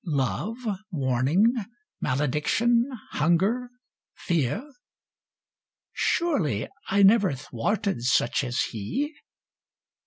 Love, 0.03 0.57
wamingy 0.91 1.51
malediction, 2.01 2.89
hunger, 3.11 3.69
fear? 4.15 4.67
Surely 5.93 6.67
I 6.87 7.03
never 7.03 7.35
thwarted 7.35 8.01
such 8.01 8.43
as 8.43 8.59
he? 8.71 9.13